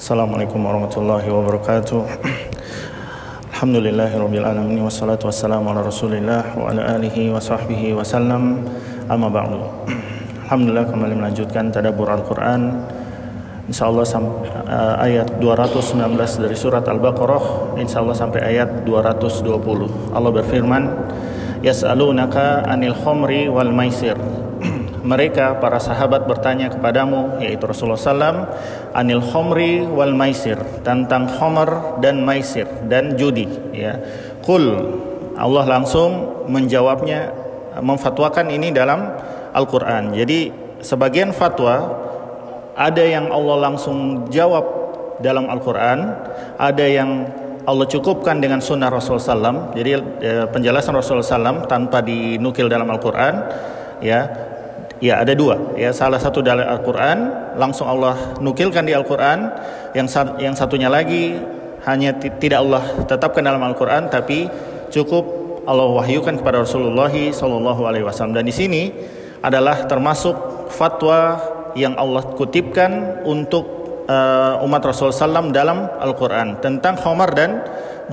Assalamualaikum 0.00 0.56
warahmatullahi 0.64 1.28
wabarakatuh. 1.28 2.00
Alhamdulillahirabbil 3.52 4.40
alamin 4.40 4.80
wassalatu 4.80 5.28
wassalamu 5.28 5.68
ala 5.68 5.84
Rasulillah 5.84 6.56
wa 6.56 6.72
ala 6.72 6.96
alihi 6.96 7.28
wa 7.28 7.36
sahbihi 7.36 7.92
wasallam. 7.92 8.64
Amma 9.12 9.28
ba'du. 9.28 9.60
Alhamdulillah 10.48 10.88
kembali 10.88 11.14
melanjutkan 11.20 11.68
tadabbur 11.68 12.08
Al-Qur'an. 12.08 12.88
Insyaallah 13.68 14.08
uh, 14.08 14.96
ayat 15.04 15.36
219 15.36 16.00
dari 16.40 16.56
surat 16.56 16.88
Al-Baqarah 16.88 17.76
insyaallah 17.76 18.16
sampai 18.16 18.40
ayat 18.40 18.88
220. 18.88 20.16
Allah 20.16 20.30
berfirman, 20.32 20.82
"Yas'alunaka 21.60 22.64
'anil 22.64 22.96
khamri 22.96 23.52
wal 23.52 23.72
maisir." 23.76 24.16
Mereka 25.02 25.58
para 25.58 25.82
sahabat 25.82 26.30
bertanya 26.30 26.70
kepadamu 26.70 27.42
yaitu 27.42 27.66
Rasulullah 27.66 27.98
SAW 27.98 28.46
anil 28.94 29.22
khomri 29.22 29.82
wal 29.82 30.14
maisir 30.14 30.58
tentang 30.86 31.26
khomer 31.26 31.98
dan 31.98 32.22
maisir 32.22 32.66
dan 32.86 33.18
judi 33.18 33.50
ya. 33.74 33.98
Kul 34.46 34.64
Allah 35.34 35.64
langsung 35.66 36.42
menjawabnya 36.46 37.34
memfatwakan 37.82 38.52
ini 38.52 38.70
dalam 38.70 39.10
Al-Quran. 39.52 40.14
Jadi 40.14 40.52
sebagian 40.84 41.34
fatwa 41.34 41.98
ada 42.78 43.04
yang 43.04 43.28
Allah 43.28 43.70
langsung 43.70 44.28
jawab 44.32 44.64
dalam 45.22 45.46
Al-Quran 45.46 45.98
ada 46.58 46.84
yang 46.84 47.28
Allah 47.62 47.86
cukupkan 47.86 48.42
dengan 48.42 48.58
sunnah 48.58 48.90
Rasulullah 48.90 49.22
SAW 49.22 49.58
jadi 49.78 49.90
eh, 50.18 50.46
penjelasan 50.50 50.98
Rasulullah 50.98 51.22
SAW 51.22 51.70
tanpa 51.70 52.02
dinukil 52.02 52.66
dalam 52.66 52.90
Al-Quran 52.90 53.34
ya 54.02 54.26
Ya, 55.02 55.18
ada 55.18 55.34
dua. 55.34 55.74
Ya, 55.74 55.90
salah 55.90 56.22
satu 56.22 56.46
dari 56.46 56.62
Al-Qur'an, 56.62 57.50
langsung 57.58 57.90
Allah 57.90 58.38
nukilkan 58.38 58.86
di 58.86 58.94
Al-Qur'an, 58.94 59.50
yang 59.98 60.06
yang 60.38 60.54
satunya 60.54 60.86
lagi 60.86 61.34
hanya 61.82 62.14
tidak 62.14 62.62
Allah 62.62 62.86
tetapkan 63.10 63.42
dalam 63.42 63.58
Al-Qur'an 63.66 64.06
tapi 64.06 64.46
cukup 64.94 65.26
Allah 65.66 65.90
wahyukan 65.90 66.38
kepada 66.38 66.62
Rasulullah 66.62 67.10
sallallahu 67.10 67.82
alaihi 67.82 68.06
wasallam. 68.06 68.38
Dan 68.38 68.46
di 68.46 68.54
sini 68.54 68.94
adalah 69.42 69.90
termasuk 69.90 70.70
fatwa 70.70 71.34
yang 71.74 71.98
Allah 71.98 72.22
kutipkan 72.38 73.26
untuk 73.26 73.82
uh, 74.06 74.62
umat 74.62 74.82
Rasulullah 74.86 75.42
SAW 75.42 75.50
dalam 75.50 75.90
Al-Quran 75.98 76.62
tentang 76.62 76.94
khamar 76.94 77.34
dan 77.34 77.58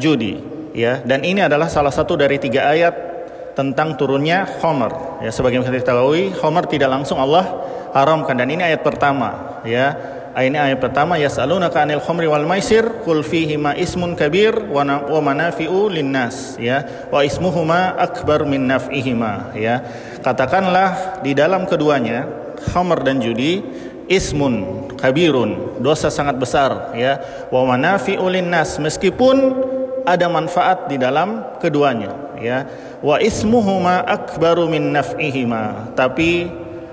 judi. 0.01 0.41
Ya, 0.73 1.01
dan 1.01 1.25
ini 1.25 1.41
adalah 1.41 1.65
salah 1.65 1.89
satu 1.89 2.13
dari 2.13 2.37
tiga 2.37 2.69
ayat 2.69 3.08
tentang 3.57 3.95
turunnya 3.99 4.45
Homer. 4.61 5.21
Ya, 5.23 5.31
sebagaimana 5.33 5.69
kita 5.69 5.83
ketahui, 5.83 6.33
Homer 6.39 6.65
tidak 6.67 6.89
langsung 6.89 7.17
Allah 7.17 7.65
haramkan. 7.93 8.37
Dan 8.37 8.53
ini 8.53 8.61
ayat 8.65 8.81
pertama. 8.81 9.61
Ya, 9.65 9.97
ini 10.37 10.55
ayat 10.55 10.77
pertama 10.77 11.17
yas'alunaka 11.17 11.83
'anil 11.83 11.99
khamri 11.99 12.29
wal 12.29 12.45
maisir 12.45 12.85
qul 13.03 13.25
ma 13.57 13.73
ismun 13.73 14.13
kabir 14.13 14.55
wa 14.69 14.85
manafi'u 15.19 15.89
linnas 15.89 16.55
ya. 16.61 17.09
Wa 17.09 17.25
ismuhuma 17.25 17.97
akbar 17.97 18.45
min 18.45 18.69
naf'ihima 18.69 19.57
ya. 19.57 19.81
Katakanlah 20.21 21.19
di 21.25 21.33
dalam 21.33 21.65
keduanya 21.65 22.29
khamr 22.71 23.03
dan 23.03 23.19
judi 23.19 23.63
ismun 24.05 24.87
kabirun 24.95 25.81
dosa 25.81 26.13
sangat 26.13 26.37
besar 26.37 26.93
ya. 26.93 27.19
Wa 27.49 27.65
manafi'u 27.65 28.29
linnas 28.29 28.77
meskipun 28.77 29.65
ada 30.05 30.29
manfaat 30.31 30.87
di 30.87 30.95
dalam 30.95 31.57
keduanya 31.59 32.37
ya 32.39 32.63
wa 32.99 33.15
ismuhuma 33.19 34.03
akbaru 34.03 34.67
min 34.67 34.95
naf'ihima. 34.95 35.95
Tapi 35.95 36.47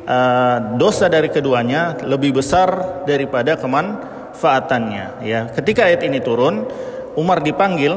uh, 0.07 0.79
dosa 0.79 1.11
dari 1.11 1.31
keduanya 1.31 1.99
lebih 2.07 2.39
besar 2.39 3.03
daripada 3.05 3.59
kemanfaatannya 3.59 5.27
ya. 5.27 5.51
Ketika 5.51 5.87
ayat 5.87 6.07
ini 6.07 6.23
turun 6.23 6.67
Umar 7.19 7.41
dipanggil 7.43 7.97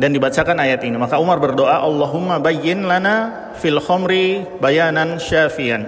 dan 0.00 0.14
dibacakan 0.14 0.56
ayat 0.62 0.80
ini. 0.86 0.96
Maka 0.96 1.20
Umar 1.20 1.42
berdoa 1.42 1.82
Allahumma 1.82 2.40
bayyin 2.40 2.86
lana 2.86 3.50
fil 3.58 3.82
khamri 3.82 4.46
bayanan 4.62 5.20
syafian. 5.20 5.84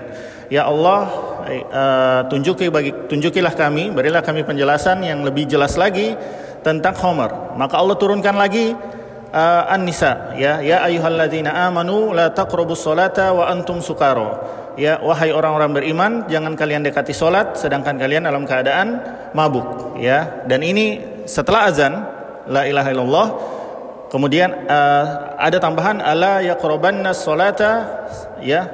Ya 0.52 0.68
Allah 0.68 1.32
uh, 1.48 2.20
tunjuki 2.28 2.68
bagi 2.68 2.92
tunjukilah 3.08 3.54
kami 3.54 3.90
berilah 3.90 4.22
kami 4.22 4.46
penjelasan 4.46 5.02
yang 5.02 5.24
lebih 5.26 5.48
jelas 5.48 5.74
lagi 5.74 6.14
tentang 6.62 6.94
khamr 6.94 7.58
maka 7.58 7.74
Allah 7.78 7.96
turunkan 7.98 8.38
lagi 8.38 8.76
uh, 9.32 9.72
An-Nisa 9.72 10.36
ya. 10.36 10.60
Ya 10.60 10.84
ayyuhalladzina 10.84 11.50
amanu 11.66 12.12
la 12.12 12.30
taqrabus 12.30 12.84
salata 12.84 13.32
wa 13.32 13.48
antum 13.48 13.80
sukara. 13.80 14.60
Ya 14.76 14.96
wahai 15.04 15.32
orang-orang 15.32 15.72
beriman 15.76 16.12
jangan 16.32 16.56
kalian 16.56 16.80
dekati 16.80 17.12
salat 17.12 17.60
sedangkan 17.60 18.00
kalian 18.00 18.24
dalam 18.24 18.44
keadaan 18.44 19.00
mabuk 19.36 19.96
ya. 20.00 20.44
Dan 20.48 20.64
ini 20.64 21.00
setelah 21.28 21.68
azan 21.68 21.92
la 22.48 22.64
ilaha 22.68 22.88
illallah. 22.92 23.28
Kemudian 24.12 24.68
uh, 24.68 25.04
ada 25.40 25.56
tambahan 25.56 26.04
ala 26.04 26.44
yaqrabanna 26.44 27.16
salata 27.16 28.04
ya 28.44 28.68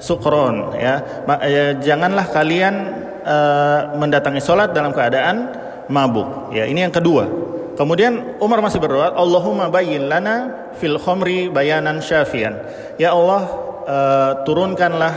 sukron 0.00 0.72
ya, 0.80 1.26
ya 1.44 1.76
janganlah 1.76 2.24
kalian 2.32 2.74
uh, 3.20 3.92
mendatangi 4.00 4.40
salat 4.40 4.72
dalam 4.72 4.96
keadaan 4.96 5.52
mabuk 5.92 6.56
ya. 6.56 6.64
Ini 6.64 6.88
yang 6.88 6.94
kedua 6.94 7.28
Kemudian 7.78 8.42
Umar 8.42 8.58
masih 8.58 8.82
berdoa, 8.82 9.14
Allahumma 9.14 9.70
bayyin 9.70 10.10
lana 10.10 10.66
fil 10.82 10.98
khomri 10.98 11.46
bayanan 11.46 12.02
syafian. 12.02 12.58
Ya 12.98 13.14
Allah, 13.14 13.46
uh, 13.86 14.30
turunkanlah 14.42 15.14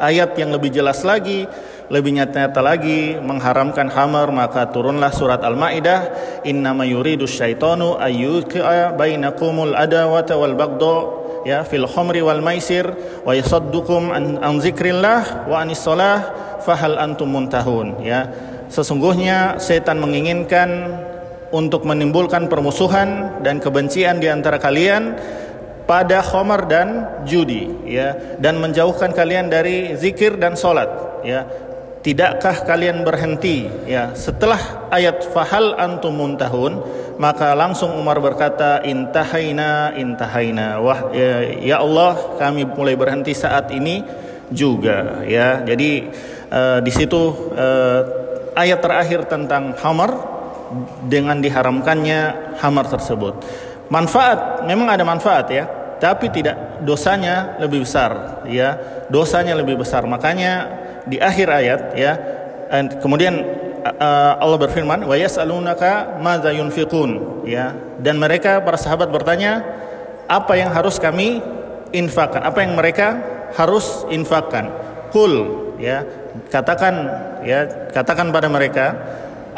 ayat 0.00 0.32
yang 0.40 0.56
lebih 0.56 0.72
jelas 0.72 1.04
lagi, 1.04 1.44
lebih 1.92 2.16
nyata-nyata 2.16 2.60
lagi 2.64 3.16
mengharamkan 3.20 3.92
khamar 3.92 4.32
maka 4.32 4.68
turunlah 4.72 5.12
surat 5.12 5.40
Al-Maidah 5.40 6.00
innama 6.44 6.84
yuridu 6.88 7.24
syaitanu 7.24 7.96
ayyuqa 7.96 8.96
bainakumul 8.96 9.72
adawata 9.72 10.36
wal 10.36 10.52
bagdo 10.52 10.96
ya 11.48 11.64
fil 11.64 11.88
khamri 11.88 12.20
wal 12.20 12.44
maisir 12.44 12.84
wa 13.24 13.32
yasaddukum 13.32 14.12
an, 14.12 14.36
an 14.44 14.60
zikrillah 14.60 15.48
wa 15.48 15.64
anis 15.64 15.80
salah 15.80 16.28
fahal 16.60 17.00
antum 17.00 17.32
muntahun 17.32 18.04
ya 18.04 18.28
sesungguhnya 18.68 19.56
setan 19.56 19.96
menginginkan 19.96 20.68
untuk 21.50 21.88
menimbulkan 21.88 22.46
permusuhan 22.46 23.40
dan 23.40 23.60
kebencian 23.62 24.20
di 24.20 24.28
antara 24.28 24.60
kalian 24.60 25.16
pada 25.88 26.20
khomer 26.20 26.68
dan 26.68 26.88
judi 27.24 27.72
ya. 27.88 28.36
Dan 28.36 28.60
menjauhkan 28.60 29.16
kalian 29.16 29.48
dari 29.48 29.96
zikir 29.96 30.36
dan 30.36 30.54
solat 30.54 30.88
ya. 31.24 31.48
Tidakkah 31.98 32.62
kalian 32.62 33.02
berhenti 33.02 33.66
ya? 33.88 34.14
Setelah 34.14 34.88
ayat 34.92 35.24
fahal 35.34 35.74
antum 35.76 36.14
muntahun 36.14 36.78
maka 37.18 37.52
langsung 37.58 37.98
Umar 37.98 38.22
berkata 38.22 38.84
intahaina 38.86 39.92
intahaina. 39.98 40.78
Wah 40.78 41.10
ya, 41.10 41.42
ya 41.58 41.76
Allah 41.82 42.38
kami 42.38 42.62
mulai 42.64 42.94
berhenti 42.94 43.34
saat 43.34 43.74
ini 43.74 44.06
juga 44.52 45.26
ya. 45.26 45.66
Jadi 45.66 46.06
uh, 46.52 46.78
di 46.78 46.92
situ 46.94 47.50
uh, 47.52 48.00
ayat 48.54 48.78
terakhir 48.78 49.26
tentang 49.26 49.74
khamar 49.74 50.37
dengan 51.06 51.40
diharamkannya 51.40 52.54
hamar 52.60 52.86
tersebut. 52.88 53.40
Manfaat 53.88 54.68
memang 54.68 54.92
ada 54.92 55.04
manfaat 55.04 55.48
ya, 55.48 55.64
tapi 55.96 56.28
tidak 56.28 56.84
dosanya 56.84 57.56
lebih 57.60 57.84
besar 57.84 58.44
ya. 58.48 59.02
Dosanya 59.08 59.56
lebih 59.56 59.80
besar. 59.80 60.04
Makanya 60.04 60.68
di 61.08 61.16
akhir 61.16 61.48
ayat 61.48 61.80
ya 61.96 62.12
kemudian 63.00 63.40
uh, 63.82 64.32
Allah 64.38 64.58
berfirman 64.60 65.08
wa 65.08 65.16
yas'alunaka 65.16 66.20
madza 66.20 66.52
yunfiqun 66.52 67.42
ya 67.48 67.72
dan 67.98 68.20
mereka 68.20 68.60
para 68.60 68.76
sahabat 68.76 69.08
bertanya 69.08 69.64
apa 70.28 70.54
yang 70.60 70.68
harus 70.68 71.00
kami 71.00 71.40
infakkan 71.96 72.44
apa 72.44 72.60
yang 72.60 72.76
mereka 72.76 73.16
harus 73.56 74.04
infakkan 74.12 74.68
kul 75.08 75.64
ya 75.80 76.04
katakan 76.52 76.94
ya 77.40 77.88
katakan 77.88 78.28
pada 78.28 78.52
mereka 78.52 78.92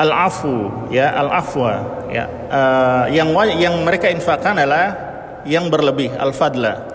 al-afu 0.00 0.88
ya 0.88 1.12
al-afwa 1.12 1.72
ya. 2.08 2.24
Uh, 2.48 3.04
yang 3.12 3.28
yang 3.60 3.74
mereka 3.84 4.08
infakkan 4.08 4.56
adalah 4.56 4.96
yang 5.44 5.68
berlebih 5.68 6.16
al-fadla. 6.16 6.88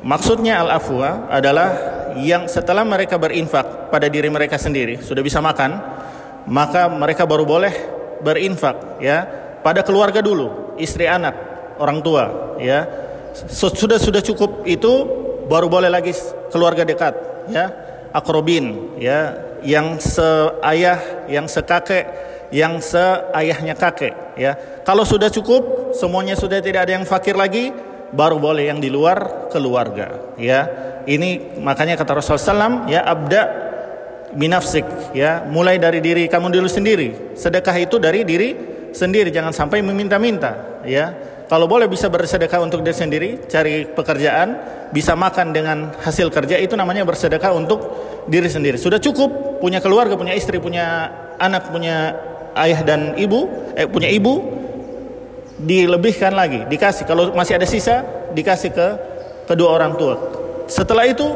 Maksudnya 0.00 0.64
al-afwa 0.64 1.28
adalah 1.28 1.68
yang 2.16 2.48
setelah 2.48 2.82
mereka 2.82 3.20
berinfak 3.20 3.92
pada 3.92 4.08
diri 4.08 4.26
mereka 4.32 4.58
sendiri 4.58 4.98
sudah 4.98 5.22
bisa 5.22 5.38
makan 5.38 5.78
maka 6.50 6.90
mereka 6.90 7.28
baru 7.28 7.46
boleh 7.46 7.70
berinfak 8.24 8.98
ya 8.98 9.28
pada 9.60 9.84
keluarga 9.84 10.24
dulu 10.24 10.74
istri 10.80 11.04
anak 11.04 11.36
orang 11.76 12.00
tua 12.00 12.56
ya. 12.56 12.88
Sudah 13.30 14.00
sudah 14.00 14.18
cukup 14.24 14.66
itu 14.66 14.90
baru 15.46 15.70
boleh 15.70 15.86
lagi 15.92 16.16
keluarga 16.50 16.82
dekat 16.82 17.14
ya. 17.52 17.70
Akrobin 18.10 18.98
ya 18.98 19.38
yang 19.62 20.00
seayah 20.00 21.28
yang 21.30 21.46
sekakek 21.46 22.29
yang 22.50 22.82
seayahnya 22.82 23.78
kakek 23.78 24.14
ya. 24.34 24.82
Kalau 24.82 25.06
sudah 25.06 25.30
cukup, 25.30 25.94
semuanya 25.94 26.34
sudah 26.34 26.58
tidak 26.58 26.86
ada 26.86 26.98
yang 26.98 27.06
fakir 27.06 27.38
lagi, 27.38 27.70
baru 28.10 28.42
boleh 28.42 28.70
yang 28.70 28.82
di 28.82 28.90
luar 28.90 29.50
keluarga 29.50 30.34
ya. 30.36 30.66
Ini 31.06 31.58
makanya 31.62 31.96
kata 31.96 32.20
Rasulullah 32.20 32.68
SAW 32.68 32.90
ya 32.90 33.00
abda 33.06 33.42
binafsik 34.34 35.14
ya. 35.16 35.46
Mulai 35.48 35.80
dari 35.80 36.02
diri 36.02 36.26
kamu 36.26 36.52
dulu 36.52 36.68
sendiri. 36.68 37.34
Sedekah 37.38 37.76
itu 37.78 37.96
dari 37.96 38.26
diri 38.26 38.54
sendiri. 38.92 39.32
Jangan 39.32 39.54
sampai 39.54 39.80
meminta-minta 39.80 40.82
ya. 40.84 41.14
Kalau 41.50 41.66
boleh 41.66 41.90
bisa 41.90 42.06
bersedekah 42.06 42.62
untuk 42.62 42.86
diri 42.86 42.94
sendiri 42.94 43.28
cari 43.50 43.82
pekerjaan 43.90 44.54
bisa 44.94 45.18
makan 45.18 45.50
dengan 45.50 45.90
hasil 45.98 46.30
kerja 46.30 46.58
itu 46.58 46.78
namanya 46.78 47.02
bersedekah 47.02 47.50
untuk 47.54 47.80
diri 48.30 48.46
sendiri. 48.46 48.78
Sudah 48.78 49.02
cukup 49.02 49.58
punya 49.58 49.82
keluarga 49.82 50.14
punya 50.14 50.34
istri 50.34 50.62
punya 50.62 51.10
anak 51.42 51.74
punya 51.74 52.14
ayah 52.56 52.80
dan 52.82 53.14
ibu 53.14 53.46
eh 53.76 53.86
punya 53.86 54.10
ibu 54.10 54.42
dilebihkan 55.60 56.32
lagi 56.32 56.64
dikasih 56.66 57.04
kalau 57.04 57.30
masih 57.36 57.60
ada 57.60 57.68
sisa 57.68 58.02
dikasih 58.32 58.70
ke 58.72 58.88
kedua 59.44 59.76
orang 59.76 59.94
tua 59.94 60.16
setelah 60.70 61.04
itu 61.04 61.26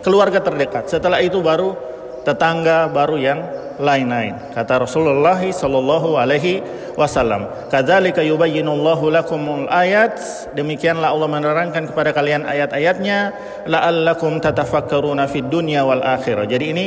keluarga 0.00 0.38
terdekat 0.38 0.86
setelah 0.86 1.18
itu 1.18 1.42
baru 1.42 1.74
tetangga 2.22 2.88
baru 2.92 3.16
yang 3.16 3.40
lain-lain. 3.80 4.36
Kata 4.52 4.84
Rasulullah 4.84 5.40
sallallahu 5.40 6.20
alaihi 6.20 6.60
wasallam, 6.94 7.48
"Kadzalika 7.72 8.20
yubayyinullahu 8.20 9.08
lakumul 9.08 9.66
ayat." 9.72 10.20
Demikianlah 10.52 11.16
Allah 11.16 11.28
menerangkan 11.32 11.88
kepada 11.88 12.12
kalian 12.12 12.44
ayat-ayatnya, 12.44 13.32
la'allakum 13.64 14.38
tatafakkaruna 14.38 15.24
fid 15.32 15.48
dunya 15.48 15.80
wal 15.82 16.04
akhirah. 16.04 16.44
Jadi 16.44 16.64
ini 16.70 16.86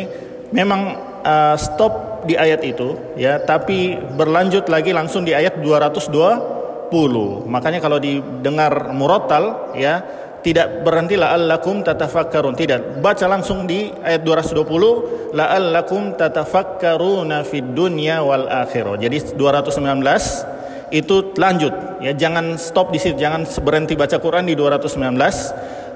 memang 0.53 0.81
uh, 1.25 1.57
stop 1.57 2.12
di 2.23 2.35
ayat 2.39 2.63
itu 2.63 3.15
ya, 3.19 3.39
tapi 3.43 3.95
berlanjut 3.95 4.67
lagi 4.71 4.91
langsung 4.95 5.23
di 5.27 5.35
ayat 5.35 5.59
220. 5.59 6.89
Makanya 7.47 7.79
kalau 7.83 7.97
didengar 7.99 8.91
murattal 8.95 9.75
ya, 9.75 10.03
tidak 10.43 10.83
berhenti 10.83 11.15
la'allakum 11.15 11.81
tatafakkarun 11.87 12.53
tidak 12.59 12.99
baca 12.99 13.25
langsung 13.31 13.63
di 13.63 13.87
ayat 14.03 14.27
220 14.27 15.31
la'allakum 15.31 16.19
tatafakkaruna 16.19 17.47
fid 17.47 17.71
dunya 17.71 18.19
wal 18.19 18.51
akhirah 18.51 18.99
jadi 18.99 19.39
219 19.39 19.79
itu 20.93 21.15
lanjut 21.39 21.73
ya 22.03 22.11
jangan 22.13 22.59
stop 22.59 22.91
di 22.91 22.99
situ 22.99 23.17
jangan 23.17 23.47
berhenti 23.63 23.95
baca 23.95 24.19
Quran 24.19 24.45
di 24.45 24.53
219 24.53 24.99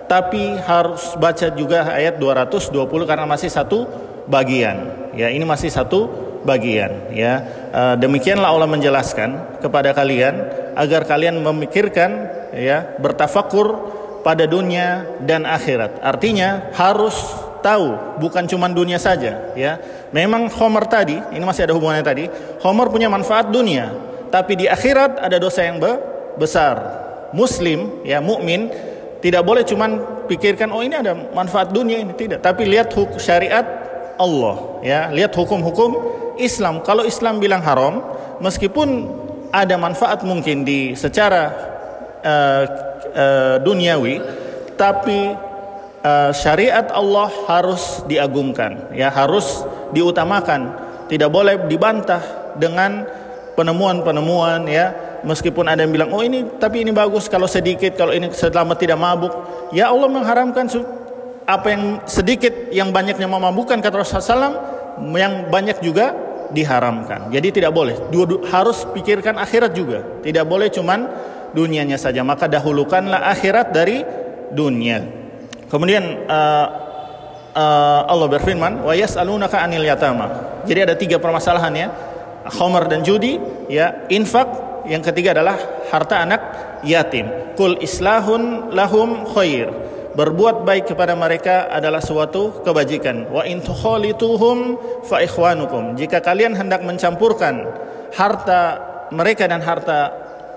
tapi 0.08 0.56
harus 0.64 1.14
baca 1.20 1.52
juga 1.52 1.92
ayat 1.92 2.16
220 2.16 2.72
karena 3.04 3.28
masih 3.28 3.52
satu 3.52 3.84
bagian 4.28 5.10
ya 5.16 5.32
ini 5.32 5.48
masih 5.48 5.72
satu 5.72 6.12
bagian 6.44 7.12
ya 7.12 7.44
demikianlah 7.98 8.52
Allah 8.52 8.70
menjelaskan 8.70 9.60
kepada 9.64 9.96
kalian 9.96 10.48
agar 10.78 11.08
kalian 11.10 11.42
memikirkan 11.42 12.30
ya 12.54 12.96
bertafakur 13.02 13.98
pada 14.28 14.44
dunia 14.44 15.08
dan 15.24 15.48
akhirat. 15.48 16.04
Artinya 16.04 16.76
harus 16.76 17.16
tahu 17.64 18.20
bukan 18.20 18.44
cuma 18.44 18.68
dunia 18.68 19.00
saja 19.00 19.56
ya. 19.56 19.80
Memang 20.12 20.52
Homer 20.52 20.84
tadi, 20.84 21.16
ini 21.32 21.44
masih 21.48 21.64
ada 21.64 21.74
hubungannya 21.76 22.04
tadi. 22.04 22.28
Homer 22.60 22.92
punya 22.92 23.08
manfaat 23.08 23.48
dunia, 23.52 23.92
tapi 24.28 24.60
di 24.60 24.66
akhirat 24.68 25.24
ada 25.24 25.40
dosa 25.40 25.64
yang 25.64 25.80
be 25.80 25.96
besar. 26.36 27.08
Muslim 27.32 28.04
ya 28.08 28.24
mukmin 28.24 28.72
tidak 29.20 29.44
boleh 29.44 29.64
cuma 29.68 29.88
pikirkan 30.32 30.72
oh 30.72 30.80
ini 30.80 30.96
ada 30.96 31.12
manfaat 31.12 31.72
dunia 31.72 32.00
ini 32.00 32.12
tidak, 32.16 32.44
tapi 32.44 32.68
lihat 32.68 32.92
syariat 33.20 33.64
Allah 34.18 34.82
ya, 34.82 35.10
lihat 35.14 35.34
hukum-hukum 35.34 35.96
Islam. 36.38 36.82
Kalau 36.86 37.06
Islam 37.06 37.42
bilang 37.42 37.62
haram, 37.62 38.02
meskipun 38.42 39.10
ada 39.50 39.78
manfaat 39.80 40.22
mungkin 40.26 40.68
di 40.68 40.94
secara 40.94 41.54
uh, 42.22 42.64
uh, 43.14 43.56
duniawi, 43.62 44.22
tapi 44.78 45.34
uh, 46.04 46.32
syariat 46.34 46.90
Allah 46.94 47.30
harus 47.50 48.06
diagungkan, 48.06 48.94
ya. 48.94 49.10
Harus 49.10 49.66
diutamakan. 49.96 50.86
Tidak 51.08 51.32
boleh 51.32 51.72
dibantah 51.72 52.54
dengan 52.60 53.08
penemuan-penemuan 53.56 54.68
ya. 54.68 54.92
Meskipun 55.26 55.66
ada 55.66 55.82
yang 55.82 55.90
bilang 55.96 56.14
oh 56.14 56.22
ini 56.22 56.46
tapi 56.62 56.84
ini 56.84 56.92
bagus. 56.94 57.26
Kalau 57.32 57.50
sedikit 57.50 57.96
kalau 57.96 58.12
ini 58.12 58.30
selama 58.36 58.76
tidak 58.76 59.00
mabuk. 59.00 59.34
Ya 59.72 59.90
Allah 59.90 60.12
mengharamkan 60.12 60.68
apa 61.48 61.68
yang 61.72 61.84
sedikit 62.04 62.52
yang 62.76 62.92
banyaknya 62.92 63.24
memabukkan 63.24 63.80
kata 63.80 64.04
Rasulullah 64.04 64.52
SAW 64.52 64.56
yang 65.16 65.48
banyak 65.48 65.80
juga 65.80 66.12
diharamkan. 66.52 67.32
Jadi 67.32 67.48
tidak 67.56 67.72
boleh. 67.72 67.96
Dua, 68.12 68.44
harus 68.52 68.84
pikirkan 68.92 69.40
akhirat 69.40 69.72
juga. 69.72 70.04
Tidak 70.20 70.44
boleh 70.44 70.68
cuman 70.68 71.08
dunianya 71.56 71.96
saja. 71.96 72.20
Maka 72.28 72.52
dahulukanlah 72.52 73.32
akhirat 73.32 73.72
dari 73.72 74.04
dunia. 74.52 75.08
Kemudian 75.72 76.28
uh, 76.28 76.66
uh, 77.56 78.02
Allah 78.12 78.28
berfirman 78.28 78.84
wa 78.84 78.92
yas'alunaka 78.92 79.64
anil 79.64 79.88
yatama. 79.88 80.60
Jadi 80.68 80.80
ada 80.84 80.96
tiga 81.00 81.16
permasalahan 81.16 81.74
ya. 81.76 81.88
Khamar 82.48 82.92
dan 82.92 83.08
judi 83.08 83.40
ya. 83.72 84.08
Infak 84.12 84.84
yang 84.88 85.00
ketiga 85.00 85.32
adalah 85.32 85.56
harta 85.92 86.28
anak 86.28 86.42
yatim. 86.84 87.56
Kul 87.56 87.80
islahun 87.80 88.72
lahum 88.76 89.28
khair 89.32 89.87
berbuat 90.18 90.66
baik 90.66 90.90
kepada 90.90 91.14
mereka 91.14 91.70
adalah 91.70 92.02
suatu 92.02 92.66
kebajikan 92.66 93.30
wa 93.30 93.46
in 93.46 93.62
tukhalituhum 93.62 94.74
fa 95.06 95.22
ikhwanukum 95.22 95.94
jika 95.94 96.18
kalian 96.26 96.58
hendak 96.58 96.82
mencampurkan 96.82 97.70
harta 98.18 98.82
mereka 99.14 99.46
dan 99.46 99.62
harta 99.62 100.10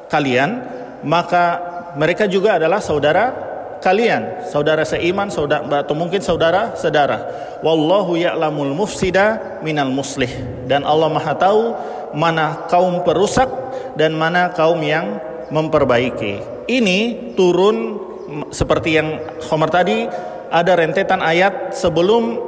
kalian 0.08 0.64
maka 1.04 1.60
mereka 2.00 2.24
juga 2.24 2.56
adalah 2.56 2.80
saudara 2.80 3.50
kalian, 3.80 4.46
saudara 4.52 4.84
seiman, 4.84 5.32
saudara 5.32 5.64
atau 5.64 5.96
mungkin 5.96 6.20
saudara 6.20 6.76
sedara. 6.76 7.24
Wallahu 7.64 8.14
ya'lamul 8.14 8.76
mufsida 8.76 9.58
minal 9.64 9.90
muslih. 9.90 10.30
Dan 10.68 10.84
Allah 10.84 11.08
Maha 11.08 11.34
tahu 11.34 11.62
mana 12.12 12.68
kaum 12.68 13.02
perusak 13.02 13.48
dan 13.96 14.14
mana 14.14 14.52
kaum 14.52 14.78
yang 14.84 15.18
memperbaiki. 15.48 16.64
Ini 16.70 17.32
turun 17.34 18.09
seperti 18.50 18.96
yang 18.98 19.18
Homer 19.50 19.70
tadi 19.70 20.06
ada 20.50 20.72
rentetan 20.74 21.22
ayat 21.22 21.74
sebelum 21.74 22.38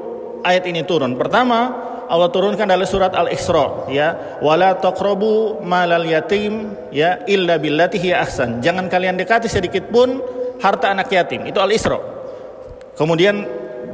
ayat 0.42 0.66
ini 0.66 0.82
turun. 0.82 1.14
Pertama, 1.14 1.90
Allah 2.10 2.28
turunkan 2.28 2.66
dalam 2.66 2.84
surat 2.84 3.14
Al-Isra 3.14 3.88
ya. 3.88 4.38
Wala 4.42 4.76
taqrabu 4.76 5.62
malal 5.62 6.04
yatim 6.04 6.74
ya 6.90 7.22
illa 7.30 7.56
billati 7.56 7.96
hiya 7.96 8.26
ahsan. 8.26 8.60
Jangan 8.60 8.90
kalian 8.90 9.16
dekati 9.16 9.46
sedikit 9.46 9.88
pun 9.88 10.20
harta 10.60 10.92
anak 10.92 11.08
yatim. 11.08 11.46
Itu 11.46 11.62
Al-Isra. 11.62 11.98
Kemudian 12.98 13.46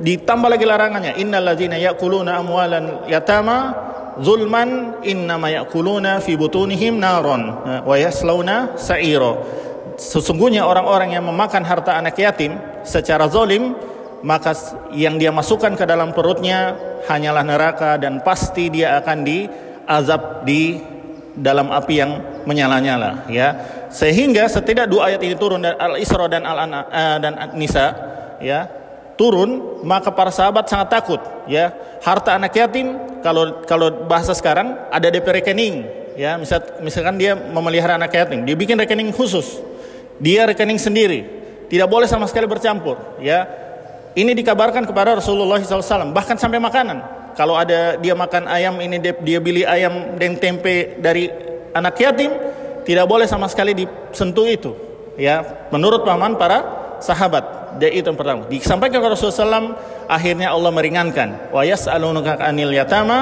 ditambah 0.03 0.49
lagi 0.51 0.65
larangannya. 0.67 1.13
Innalladzina 1.21 1.79
ya'kuluna 1.79 2.43
amwalan 2.43 3.07
yatama 3.07 3.87
zulman 4.19 4.99
innama 5.07 5.47
ya'kuluna 5.55 6.19
fi 6.19 6.35
butunihim 6.35 6.99
naron 6.99 7.55
wa 7.87 7.95
yaslawna 7.95 8.75
sa'ira 8.75 9.39
sesungguhnya 9.99 10.63
orang-orang 10.63 11.19
yang 11.19 11.27
memakan 11.27 11.67
harta 11.67 11.99
anak 11.99 12.15
yatim 12.15 12.55
secara 12.87 13.27
zalim 13.27 13.75
maka 14.23 14.55
yang 14.95 15.19
dia 15.19 15.31
masukkan 15.31 15.75
ke 15.75 15.85
dalam 15.87 16.11
perutnya 16.15 16.75
hanyalah 17.07 17.45
neraka 17.47 17.99
dan 17.99 18.23
pasti 18.23 18.71
dia 18.71 18.99
akan 18.99 19.19
diazab 19.23 20.43
di 20.43 20.79
dalam 21.39 21.71
api 21.71 21.95
yang 21.95 22.13
menyala-nyala 22.43 23.31
ya. 23.31 23.55
Sehingga 23.89 24.51
setidak 24.51 24.91
dua 24.91 25.13
ayat 25.13 25.23
ini 25.23 25.39
turun 25.39 25.63
dari 25.63 25.79
Al-Isra 25.79 26.27
dan 26.27 26.43
Al 26.45 26.59
uh, 26.59 27.19
dan 27.23 27.35
An-Nisa 27.39 27.87
ya 28.43 28.67
turun 29.15 29.83
maka 29.87 30.11
para 30.11 30.35
sahabat 30.35 30.67
sangat 30.67 30.99
takut 30.99 31.23
ya. 31.47 31.71
Harta 32.03 32.35
anak 32.35 32.55
yatim 32.55 32.99
kalau 33.23 33.63
kalau 33.67 34.07
bahasa 34.07 34.35
sekarang 34.35 34.75
ada 34.91 35.07
DP 35.11 35.27
rekening 35.43 35.75
ya. 36.19 36.35
Misal 36.35 36.83
misalkan 36.83 37.15
dia 37.23 37.39
memelihara 37.39 37.95
anak 37.95 38.11
yatim 38.11 38.43
dia 38.43 38.59
bikin 38.59 38.75
rekening 38.75 39.15
khusus 39.15 39.68
dia 40.19 40.47
rekening 40.47 40.79
sendiri 40.79 41.21
tidak 41.71 41.89
boleh 41.91 42.07
sama 42.11 42.27
sekali 42.27 42.47
bercampur 42.47 42.99
ya 43.23 43.47
ini 44.19 44.35
dikabarkan 44.35 44.83
kepada 44.83 45.23
Rasulullah 45.23 45.63
SAW, 45.63 46.11
bahkan 46.11 46.35
sampai 46.35 46.59
makanan. 46.59 46.99
Kalau 47.39 47.55
ada 47.55 47.95
dia 48.03 48.19
makan 48.19 48.51
ayam, 48.51 48.83
ini 48.83 48.99
dia, 48.99 49.39
beli 49.39 49.63
ayam 49.63 50.19
dan 50.19 50.35
tempe 50.43 50.99
dari 50.99 51.31
anak 51.71 51.95
yatim, 52.03 52.35
tidak 52.83 53.07
boleh 53.07 53.31
sama 53.31 53.47
sekali 53.47 53.79
disentuh 53.79 54.43
itu. 54.51 54.75
Ya, 55.15 55.69
menurut 55.71 56.03
paman 56.03 56.35
para 56.35 56.67
sahabat. 56.99 57.79
Dia 57.79 57.95
itu 57.95 58.11
yang 58.11 58.19
pertama. 58.19 58.51
Disampaikan 58.51 58.99
kepada 58.99 59.15
Rasulullah 59.15 59.39
SAW, 59.39 59.71
akhirnya 60.11 60.51
Allah 60.51 60.71
meringankan. 60.75 61.55
Wa 61.55 61.63
yas'alunaka 61.63 62.43
anil 62.43 62.75
yatama 62.75 63.19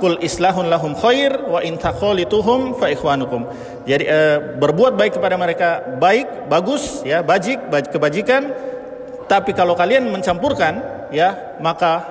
kul 0.00 0.16
islahun 0.24 0.66
lahum 0.72 0.96
khair 0.96 1.44
wa 1.46 1.60
in 1.60 1.76
taqalituhum 1.76 2.80
fa 2.80 2.88
ikhwanukum. 2.88 3.46
Jadi 3.84 4.04
uh, 4.08 4.58
berbuat 4.58 4.96
baik 4.96 5.20
kepada 5.20 5.36
mereka 5.36 5.84
baik, 6.00 6.48
bagus 6.48 7.04
ya, 7.04 7.20
bajik, 7.20 7.68
kebajikan. 7.92 8.50
Tapi 9.28 9.54
kalau 9.54 9.78
kalian 9.78 10.10
mencampurkan 10.10 11.06
ya 11.14 11.60
maka 11.60 12.02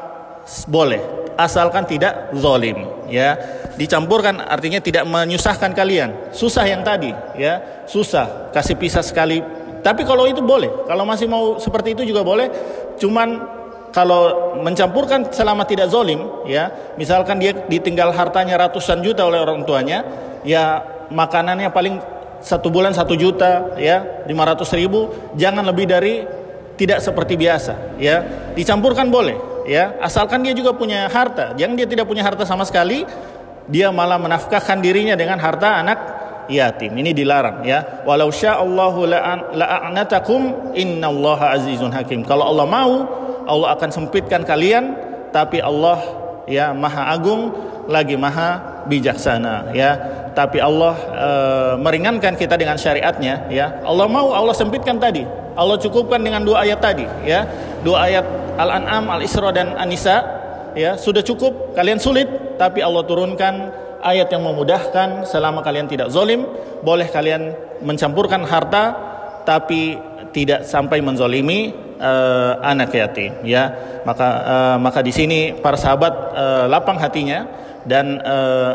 boleh. 0.69 1.01
Asalkan 1.35 1.87
tidak 1.89 2.31
zolim 2.37 3.07
ya. 3.09 3.35
Dicampurkan 3.75 4.43
artinya 4.43 4.79
tidak 4.83 5.07
menyusahkan 5.07 5.71
kalian. 5.71 6.31
Susah 6.35 6.67
yang 6.67 6.83
tadi 6.83 7.11
ya. 7.35 7.83
Susah 7.89 8.51
kasih 8.55 8.75
pisah 8.77 9.03
sekali. 9.03 9.39
Tapi 9.79 10.03
kalau 10.03 10.27
itu 10.27 10.43
boleh. 10.43 10.87
Kalau 10.87 11.03
masih 11.07 11.27
mau 11.31 11.55
seperti 11.59 11.95
itu 11.95 12.03
juga 12.11 12.23
boleh. 12.23 12.51
Cuman 12.99 13.58
kalau 13.89 14.53
mencampurkan 14.61 15.33
selama 15.33 15.65
tidak 15.65 15.89
zolim, 15.89 16.45
ya, 16.45 16.93
misalkan 16.95 17.41
dia 17.41 17.53
ditinggal 17.55 18.13
hartanya 18.13 18.57
ratusan 18.69 19.01
juta 19.01 19.25
oleh 19.25 19.41
orang 19.41 19.65
tuanya, 19.65 20.05
ya 20.45 20.85
makanannya 21.09 21.73
paling 21.73 21.97
satu 22.39 22.69
bulan 22.69 22.93
satu 22.93 23.17
juta, 23.17 23.75
ya, 23.81 24.23
lima 24.29 24.45
ratus 24.45 24.71
ribu, 24.77 25.09
jangan 25.35 25.65
lebih 25.65 25.89
dari 25.89 26.23
tidak 26.77 27.01
seperti 27.01 27.35
biasa, 27.35 27.99
ya, 27.99 28.23
dicampurkan 28.53 29.09
boleh, 29.09 29.65
ya, 29.65 29.97
asalkan 29.99 30.45
dia 30.45 30.53
juga 30.53 30.71
punya 30.77 31.09
harta, 31.09 31.57
jangan 31.57 31.75
dia 31.75 31.87
tidak 31.89 32.05
punya 32.05 32.21
harta 32.21 32.45
sama 32.45 32.63
sekali, 32.63 33.03
dia 33.69 33.93
malah 33.93 34.17
menafkahkan 34.17 34.81
dirinya 34.81 35.13
dengan 35.13 35.37
harta 35.37 35.81
anak 35.81 35.99
yatim. 36.49 36.97
Ini 36.97 37.13
dilarang 37.13 37.61
ya. 37.61 38.01
Walau 38.03 38.33
sya'allahu 38.33 39.05
la'anatakum 39.53 40.73
innallaha 40.73 41.53
azizun 41.53 41.93
hakim. 41.93 42.25
Kalau 42.25 42.49
Allah 42.49 42.65
mau, 42.65 42.91
Allah 43.49 43.73
akan 43.73 43.89
sempitkan 43.89 44.45
kalian, 44.45 44.93
tapi 45.33 45.57
Allah 45.59 45.99
ya 46.45 46.71
Maha 46.73 47.09
Agung 47.09 47.49
lagi 47.89 48.13
Maha 48.13 48.83
bijaksana 48.85 49.73
ya. 49.73 49.91
Tapi 50.37 50.61
Allah 50.61 50.93
e, 51.09 51.29
meringankan 51.81 52.37
kita 52.37 52.55
dengan 52.55 52.77
syariatnya 52.77 53.49
ya. 53.49 53.81
Allah 53.81 54.05
mau 54.05 54.31
Allah 54.31 54.53
sempitkan 54.53 55.01
tadi. 55.01 55.25
Allah 55.57 55.75
cukupkan 55.81 56.21
dengan 56.21 56.45
dua 56.45 56.63
ayat 56.63 56.79
tadi 56.79 57.03
ya. 57.25 57.43
Dua 57.81 58.07
ayat 58.07 58.23
Al-An'am, 58.55 59.09
Al-Isra 59.09 59.49
dan 59.49 59.73
An-Nisa 59.75 60.21
ya 60.77 60.95
sudah 60.95 61.25
cukup. 61.25 61.73
Kalian 61.73 61.97
sulit 61.97 62.29
tapi 62.61 62.85
Allah 62.85 63.03
turunkan 63.03 63.73
ayat 63.99 64.31
yang 64.31 64.45
memudahkan 64.47 65.27
selama 65.27 65.59
kalian 65.59 65.87
tidak 65.89 66.07
zolim 66.07 66.47
boleh 66.79 67.07
kalian 67.11 67.51
mencampurkan 67.83 68.47
harta 68.47 68.95
tapi 69.43 69.99
tidak 70.31 70.63
sampai 70.63 71.03
menzolimi 71.03 71.88
uh, 71.99 72.57
anak 72.63 72.95
yatim 72.95 73.43
ya. 73.45 73.75
Maka 74.07 74.27
uh, 74.43 74.77
maka 74.81 74.99
di 75.03 75.13
sini 75.13 75.53
para 75.53 75.77
sahabat 75.77 76.13
uh, 76.33 76.65
lapang 76.71 76.97
hatinya 76.97 77.45
dan 77.85 78.19
uh, 78.23 78.73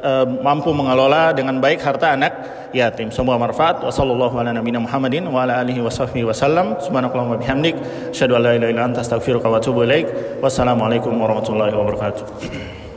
uh, 0.00 0.26
mampu 0.40 0.72
mengelola 0.72 1.34
dengan 1.36 1.58
baik 1.58 1.82
harta 1.82 2.16
anak 2.16 2.32
yatim. 2.72 3.10
Semua 3.10 3.36
manfaat. 3.36 3.82
Wasallallahu 3.82 4.38
ala 4.40 4.54
nabiyina 4.54 4.80
Muhammadin 4.80 5.26
wa 5.28 5.44
ala 5.44 5.60
alihi 5.60 5.82
wasahbihi 5.82 6.24
wasallam 6.26 6.78
subhanakallahumma 6.80 7.38
bihamdik. 7.42 7.76
Asyhadu 8.14 8.38
la 8.38 8.56
ilaha 8.56 8.70
illa 8.70 8.82
anta 8.86 9.02
astaghfiruka 9.02 9.50
wa 9.50 9.58
atubu 9.58 9.84
ilaik. 9.84 10.40
Wassalamualaikum 10.40 11.12
warahmatullahi 11.14 11.74
wabarakatuh 11.74 12.89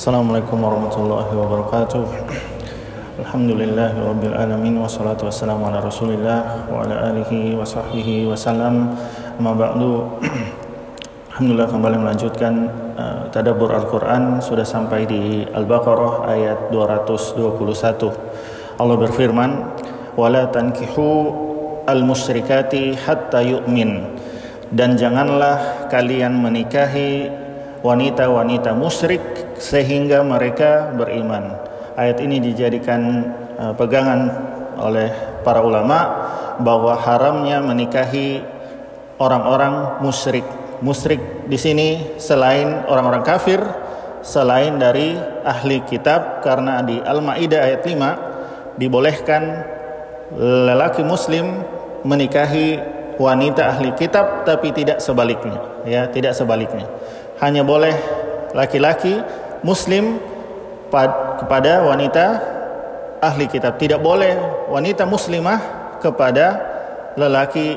Assalamualaikum 0.00 0.64
warahmatullahi 0.64 1.28
wabarakatuh. 1.28 2.04
Alhamdulillah 3.20 4.00
Rabbil 4.00 4.32
Alamin 4.32 4.80
Wassalatu 4.80 5.28
wassalamu 5.28 5.68
ala 5.68 5.84
rasulillah 5.84 6.72
Wa 6.72 6.88
ala 6.88 7.12
alihi 7.12 7.52
wa 7.52 7.68
sahbihi 7.68 8.24
wasallam 8.24 8.96
Amma 9.36 9.52
ba'du. 9.52 10.08
Alhamdulillah 11.36 11.68
kembali 11.68 11.96
melanjutkan 12.00 12.72
uh, 12.96 13.28
Tadabur 13.28 13.76
Al-Quran 13.76 14.40
Sudah 14.40 14.64
sampai 14.64 15.04
di 15.04 15.44
Al-Baqarah 15.44 16.32
ayat 16.32 16.72
221 16.72 18.80
Allah 18.80 18.96
berfirman 19.04 19.50
Wala 20.16 20.48
tankihu 20.48 21.28
al-musyrikati 21.84 22.96
hatta 23.04 23.44
yu'min. 23.44 24.16
Dan 24.72 24.96
janganlah 24.96 25.92
kalian 25.92 26.40
menikahi 26.40 27.28
wanita-wanita 27.84 28.72
musyrik 28.72 29.49
sehingga 29.60 30.24
mereka 30.24 30.90
beriman. 30.96 31.60
Ayat 32.00 32.24
ini 32.24 32.40
dijadikan 32.40 33.28
uh, 33.60 33.76
pegangan 33.76 34.32
oleh 34.80 35.12
para 35.44 35.60
ulama 35.60 35.98
bahwa 36.64 36.96
haramnya 36.96 37.60
menikahi 37.60 38.40
orang-orang 39.20 40.00
musyrik. 40.00 40.44
Musyrik 40.80 41.20
di 41.44 41.60
sini 41.60 42.16
selain 42.16 42.88
orang-orang 42.88 43.20
kafir, 43.20 43.60
selain 44.24 44.80
dari 44.80 45.16
ahli 45.44 45.84
kitab 45.84 46.40
karena 46.40 46.80
di 46.80 46.96
Al-Maidah 47.00 47.60
ayat 47.60 47.84
5 47.84 48.80
dibolehkan 48.80 49.42
lelaki 50.40 51.04
muslim 51.04 51.64
menikahi 52.04 52.80
wanita 53.20 53.76
ahli 53.76 53.92
kitab 53.96 54.48
tapi 54.48 54.72
tidak 54.72 55.04
sebaliknya 55.04 55.84
ya 55.84 56.08
tidak 56.08 56.32
sebaliknya 56.32 56.88
hanya 57.44 57.60
boleh 57.60 57.92
laki-laki 58.56 59.20
muslim 59.62 60.18
kepada 61.38 61.86
wanita 61.86 62.24
ahli 63.22 63.46
kitab. 63.46 63.76
Tidak 63.78 64.00
boleh 64.00 64.66
wanita 64.72 65.06
muslimah 65.06 65.60
kepada 66.00 66.46
lelaki 67.14 67.76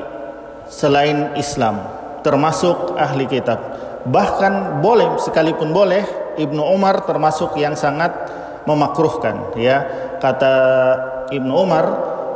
selain 0.66 1.36
Islam, 1.36 1.84
termasuk 2.24 2.96
ahli 2.96 3.28
kitab. 3.28 3.60
Bahkan 4.04 4.84
boleh 4.84 5.16
sekalipun 5.20 5.72
boleh 5.72 6.04
Ibnu 6.36 6.60
Umar 6.60 7.06
termasuk 7.06 7.56
yang 7.56 7.76
sangat 7.78 8.12
memakruhkan 8.64 9.54
ya. 9.56 9.84
Kata 10.20 10.54
Ibnu 11.28 11.52
Umar 11.52 11.84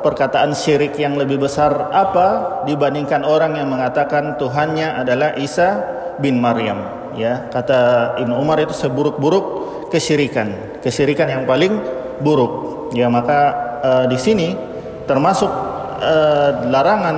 perkataan 0.00 0.54
syirik 0.54 0.94
yang 1.00 1.18
lebih 1.18 1.42
besar 1.42 1.90
apa 1.90 2.60
dibandingkan 2.64 3.26
orang 3.26 3.58
yang 3.58 3.68
mengatakan 3.68 4.38
Tuhannya 4.38 5.02
adalah 5.02 5.34
Isa 5.36 5.82
bin 6.22 6.38
Maryam 6.38 6.97
ya 7.16 7.48
kata 7.48 8.14
Ibnu 8.20 8.34
Umar 8.36 8.60
itu 8.60 8.74
seburuk-buruk 8.76 9.44
kesyirikan 9.88 10.80
kesyirikan 10.84 11.30
yang 11.30 11.42
paling 11.48 11.80
buruk 12.20 12.90
ya 12.92 13.08
maka 13.08 13.40
uh, 13.80 14.04
di 14.10 14.18
sini 14.20 14.52
termasuk 15.08 15.48
uh, 16.02 16.50
larangan 16.68 17.16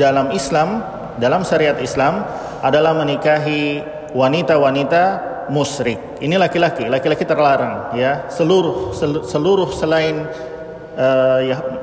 dalam 0.00 0.32
Islam 0.32 0.80
dalam 1.20 1.44
syariat 1.44 1.76
Islam 1.82 2.24
adalah 2.64 2.96
menikahi 2.96 3.84
wanita-wanita 4.12 5.02
musyrik. 5.50 6.22
Ini 6.22 6.38
laki-laki, 6.38 6.86
laki-laki 6.86 7.26
terlarang 7.26 7.92
ya. 7.98 8.30
Seluruh 8.30 8.94
sel, 8.94 9.26
seluruh 9.26 9.68
selain 9.74 10.24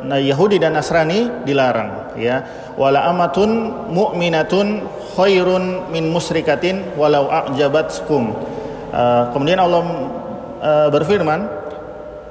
Yahudi 0.07 0.59
dan 0.59 0.75
Nasrani 0.75 1.47
dilarang 1.47 2.17
ya. 2.19 2.43
Wala 2.75 3.07
amatun 3.09 3.49
mu'minatun 3.89 4.83
khairun 5.17 5.89
min 5.89 6.11
musrikatin 6.13 6.93
walau 6.93 7.25
a'jabatkum. 7.31 8.35
Uh, 8.87 9.33
kemudian 9.35 9.59
Allah 9.59 9.83
uh, 10.63 10.87
berfirman 10.93 11.43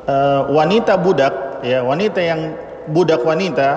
uh, 0.07 0.49
wanita 0.49 0.97
budak 0.97 1.61
ya 1.61 1.85
wanita 1.85 2.21
yang 2.23 2.55
budak 2.89 3.21
wanita 3.21 3.69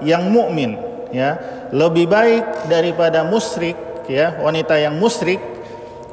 yang 0.00 0.30
mukmin 0.32 0.78
ya 1.12 1.36
lebih 1.74 2.08
baik 2.08 2.72
daripada 2.72 3.26
musyrik 3.26 3.76
ya 4.08 4.38
wanita 4.40 4.80
yang 4.80 4.96
musyrik 4.96 5.38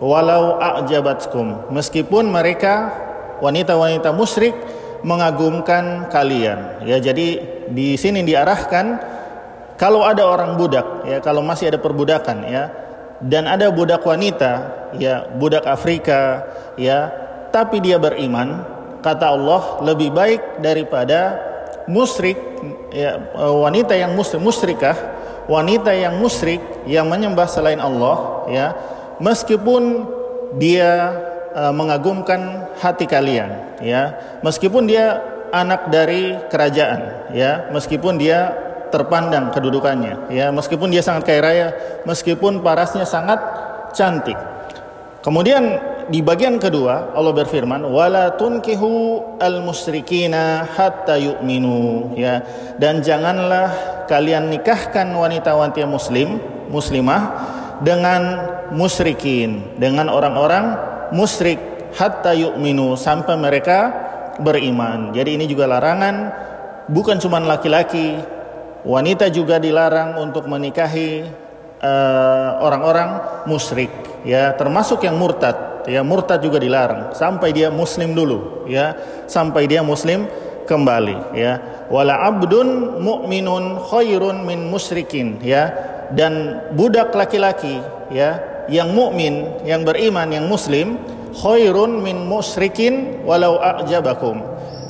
walau 0.04 0.60
a'jabatkum 0.60 1.72
meskipun 1.72 2.28
mereka 2.28 2.92
wanita-wanita 3.40 4.12
musyrik 4.12 4.56
mengagumkan 5.06 6.08
kalian. 6.12 6.84
Ya 6.84 6.98
jadi 7.00 7.42
di 7.70 7.96
sini 7.96 8.26
diarahkan 8.26 9.00
kalau 9.80 10.04
ada 10.04 10.28
orang 10.28 10.60
budak 10.60 11.08
ya 11.08 11.24
kalau 11.24 11.40
masih 11.40 11.72
ada 11.72 11.80
perbudakan 11.80 12.44
ya 12.44 12.68
dan 13.24 13.48
ada 13.48 13.72
budak 13.72 14.04
wanita 14.04 14.52
ya 15.00 15.28
budak 15.40 15.64
Afrika 15.64 16.44
ya 16.76 17.12
tapi 17.52 17.80
dia 17.80 17.96
beriman 17.96 18.64
kata 19.00 19.32
Allah 19.32 19.80
lebih 19.84 20.12
baik 20.12 20.60
daripada 20.60 21.40
musyrik 21.88 22.36
ya 22.92 23.16
wanita 23.40 23.96
yang 23.96 24.14
musyrik 24.16 24.44
musyrikah 24.44 24.98
wanita 25.48 25.96
yang 25.96 26.20
musyrik 26.20 26.62
yang 26.86 27.08
menyembah 27.08 27.48
selain 27.48 27.80
Allah 27.80 28.46
ya 28.52 28.68
meskipun 29.24 30.06
dia 30.60 31.16
uh, 31.54 31.74
mengagumkan 31.74 32.72
hati 32.78 33.06
kalian 33.06 33.80
ya. 33.82 34.16
Meskipun 34.46 34.86
dia 34.90 35.22
anak 35.50 35.90
dari 35.90 36.38
kerajaan 36.50 37.32
ya. 37.34 37.70
Meskipun 37.74 38.18
dia 38.22 38.54
terpandang 38.90 39.54
kedudukannya 39.54 40.34
ya. 40.34 40.50
Meskipun 40.50 40.90
dia 40.90 41.06
sangat 41.06 41.30
kaya 41.30 41.42
raya 41.42 41.68
meskipun 42.06 42.62
parasnya 42.66 43.06
sangat 43.06 43.40
cantik. 43.94 44.38
Kemudian 45.20 45.78
di 46.10 46.26
bagian 46.26 46.58
kedua 46.58 47.14
Allah 47.14 47.34
berfirman 47.38 47.86
wala 47.86 48.34
tunkihu 48.34 49.22
al 49.38 49.62
musyrikina 49.62 50.66
hatta 50.66 51.20
yu'minu 51.20 52.18
ya. 52.18 52.42
Dan 52.82 53.06
janganlah 53.06 54.06
kalian 54.10 54.50
nikahkan 54.50 55.06
wanita-wanita 55.14 55.86
muslim 55.86 56.42
muslimah 56.74 57.22
dengan 57.86 58.22
musyrikin 58.74 59.78
dengan 59.78 60.10
orang-orang 60.10 60.89
musyrik 61.12 61.92
hatta 61.96 62.34
yu'minu 62.34 62.94
sampai 62.96 63.36
mereka 63.36 63.80
beriman. 64.40 65.12
Jadi 65.12 65.36
ini 65.36 65.46
juga 65.50 65.66
larangan 65.68 66.16
bukan 66.88 67.18
cuma 67.20 67.42
laki-laki 67.44 68.20
Wanita 68.80 69.28
juga 69.28 69.60
dilarang 69.60 70.16
untuk 70.24 70.48
menikahi 70.48 71.28
eh, 71.84 72.50
orang-orang 72.64 73.44
uh, 73.44 73.92
ya 74.24 74.56
termasuk 74.56 75.04
yang 75.04 75.20
murtad 75.20 75.84
ya 75.84 76.00
murtad 76.00 76.40
juga 76.40 76.64
dilarang. 76.64 77.12
Sampai 77.12 77.52
dia 77.52 77.68
muslim 77.68 78.16
dulu 78.16 78.64
ya 78.72 78.96
sampai 79.28 79.68
dia 79.68 79.84
muslim 79.84 80.32
kembali 80.64 81.36
ya. 81.36 81.60
Wala 81.92 82.24
abdun 82.24 83.04
mu'minun 83.04 83.84
khairun 83.84 84.48
min 84.48 84.72
musyrikin 84.72 85.44
ya. 85.44 85.76
Dan 86.10 86.64
budak 86.74 87.12
laki-laki 87.12 87.84
ya 88.10 88.40
yang 88.70 88.94
mukmin 88.94 89.46
yang 89.66 89.82
beriman 89.84 90.30
yang 90.30 90.46
muslim 90.46 90.98
khairun 91.36 92.02
min 92.02 92.26
musyrikin 92.26 93.26
walau 93.26 93.58
a'jabakum. 93.62 94.42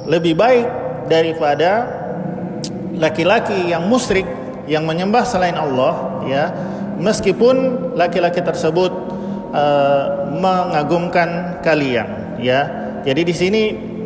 Lebih 0.07 0.35
baik 0.35 0.67
daripada 1.11 1.87
laki-laki 2.95 3.71
yang 3.71 3.87
musyrik 3.87 4.25
yang 4.69 4.85
menyembah 4.85 5.25
selain 5.25 5.57
Allah 5.57 6.23
ya 6.29 6.53
meskipun 6.99 7.55
laki-laki 7.95 8.43
tersebut 8.43 8.91
uh, 9.55 10.29
mengagumkan 10.35 11.61
kalian 11.63 12.37
ya. 12.37 12.61
Jadi 13.03 13.21
di 13.23 13.35
sini 13.35 13.61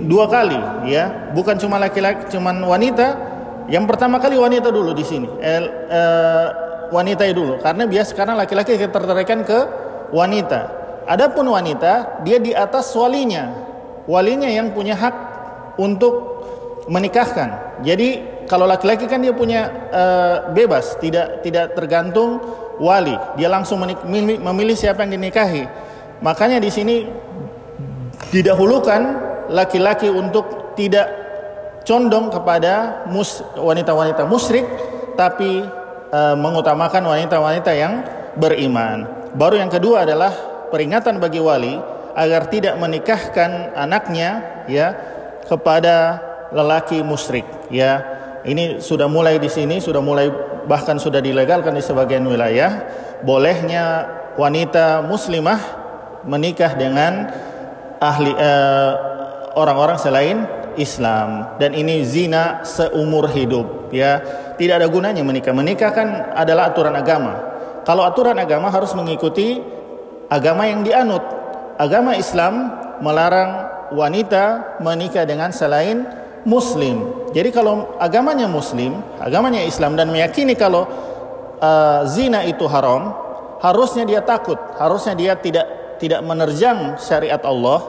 dua 0.06 0.30
kali 0.30 0.90
ya. 0.90 1.34
Bukan 1.34 1.58
cuma 1.58 1.82
laki-laki 1.82 2.30
cuman 2.30 2.62
wanita. 2.62 3.34
Yang 3.72 3.96
pertama 3.96 4.20
kali 4.20 4.36
wanita 4.36 4.70
dulu 4.70 4.92
di 4.92 5.08
sini. 5.08 5.28
Eh, 5.40 5.64
eh, 5.88 6.48
wanita 6.94 7.26
dulu. 7.34 7.58
Karena 7.58 7.90
biasa 7.90 8.14
karena 8.14 8.38
laki-laki 8.38 8.78
tertarikkan 8.78 9.42
ke 9.42 9.60
wanita. 10.14 10.70
Adapun 11.10 11.50
wanita 11.50 12.22
dia 12.22 12.38
di 12.38 12.54
atas 12.54 12.94
walinya. 12.94 13.50
Walinya 14.06 14.48
yang 14.48 14.70
punya 14.72 14.94
hak 14.94 15.16
untuk 15.82 16.46
menikahkan. 16.86 17.82
Jadi 17.82 18.22
kalau 18.46 18.70
laki-laki 18.70 19.10
kan 19.10 19.24
dia 19.24 19.34
punya 19.34 19.72
uh, 19.90 20.36
bebas 20.54 21.00
tidak 21.02 21.42
tidak 21.42 21.74
tergantung 21.74 22.38
wali. 22.78 23.16
Dia 23.40 23.50
langsung 23.50 23.82
memilih 23.82 24.78
siapa 24.78 25.02
yang 25.04 25.18
dinikahi. 25.18 25.66
Makanya 26.22 26.62
di 26.62 26.70
sini 26.72 27.04
didahulukan 28.32 29.02
laki-laki 29.52 30.08
untuk 30.08 30.76
tidak 30.80 31.10
condong 31.84 32.32
kepada 32.32 33.04
wanita-wanita 33.60 34.24
musyrik 34.24 34.64
tapi 35.20 35.62
uh, 36.14 36.36
mengutamakan 36.38 37.02
wanita-wanita 37.02 37.72
yang 37.74 38.06
beriman. 38.38 39.10
Baru 39.34 39.58
yang 39.58 39.74
kedua 39.74 40.06
adalah 40.06 40.32
peringatan 40.70 41.18
bagi 41.18 41.42
wali 41.42 41.74
agar 42.14 42.46
tidak 42.54 42.78
menikahkan 42.78 43.74
anaknya 43.74 44.62
ya 44.70 44.94
kepada 45.50 46.22
lelaki 46.54 47.02
musyrik 47.02 47.46
ya. 47.74 48.14
Ini 48.44 48.84
sudah 48.84 49.08
mulai 49.08 49.40
di 49.40 49.48
sini 49.48 49.80
sudah 49.80 50.04
mulai 50.04 50.28
bahkan 50.68 51.00
sudah 51.00 51.24
dilegalkan 51.24 51.76
di 51.76 51.84
sebagian 51.84 52.28
wilayah 52.28 52.84
bolehnya 53.24 54.08
wanita 54.36 55.04
muslimah 55.08 55.60
menikah 56.28 56.76
dengan 56.76 57.32
ahli 58.04 58.36
uh, 58.36 58.92
orang-orang 59.56 59.96
selain 59.96 60.38
Islam 60.76 61.56
dan 61.62 61.72
ini 61.78 62.04
zina 62.04 62.66
seumur 62.66 63.30
hidup 63.30 63.94
ya 63.94 64.20
tidak 64.58 64.82
ada 64.82 64.88
gunanya 64.90 65.22
menikah. 65.26 65.54
Menikah 65.56 65.92
kan 65.94 66.34
adalah 66.38 66.70
aturan 66.74 66.94
agama. 66.94 67.34
Kalau 67.84 68.08
aturan 68.08 68.38
agama 68.40 68.72
harus 68.72 68.96
mengikuti 68.96 69.60
agama 70.32 70.70
yang 70.70 70.86
dianut. 70.86 71.22
Agama 71.76 72.16
Islam 72.16 72.70
melarang 73.02 73.70
wanita 73.92 74.78
menikah 74.80 75.28
dengan 75.28 75.52
selain 75.52 76.06
muslim. 76.48 77.28
Jadi 77.34 77.50
kalau 77.50 77.98
agamanya 77.98 78.46
muslim 78.46 79.02
agamanya 79.20 79.64
Islam 79.64 79.98
dan 79.98 80.12
meyakini 80.14 80.54
kalau 80.54 80.86
uh, 81.60 82.06
zina 82.06 82.46
itu 82.46 82.68
haram 82.70 83.14
harusnya 83.60 84.04
dia 84.08 84.22
takut. 84.24 84.60
Harusnya 84.78 85.18
dia 85.18 85.34
tidak 85.36 85.98
tidak 85.98 86.22
menerjang 86.24 87.00
syariat 87.00 87.40
Allah 87.44 87.80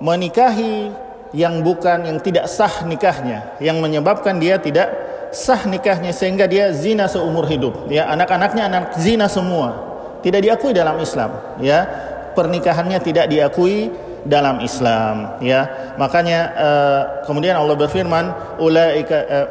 menikahi 0.00 0.88
yang 1.36 1.60
bukan 1.60 2.08
yang 2.08 2.18
tidak 2.20 2.48
sah 2.48 2.84
nikahnya. 2.88 3.58
Yang 3.60 3.76
menyebabkan 3.84 4.40
dia 4.40 4.56
tidak 4.56 4.88
sah 5.30 5.64
nikahnya 5.68 6.12
sehingga 6.14 6.48
dia 6.48 6.72
zina 6.72 7.08
seumur 7.08 7.44
hidup. 7.48 7.88
Ya 7.92 8.08
anak-anaknya 8.12 8.62
anak 8.68 8.84
zina 8.96 9.28
semua. 9.28 9.86
Tidak 10.24 10.40
diakui 10.42 10.72
dalam 10.74 10.98
Islam 10.98 11.58
ya. 11.62 11.86
Pernikahannya 12.34 12.98
tidak 13.02 13.26
diakui 13.30 13.90
dalam 14.26 14.60
Islam 14.62 15.38
ya. 15.42 15.94
Makanya 15.96 16.40
uh, 16.54 17.02
kemudian 17.24 17.56
Allah 17.58 17.74
berfirman 17.78 18.24
ulaika 18.62 19.18
uh, 19.26 19.46